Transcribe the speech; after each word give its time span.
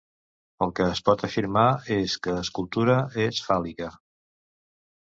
El 0.65 0.71
que 0.79 0.87
es 0.93 1.01
pot 1.09 1.25
afirmar 1.27 1.67
és 1.99 2.17
que 2.25 2.35
escultura 2.45 2.99
és 3.29 3.45
fàl·lica. 3.51 3.97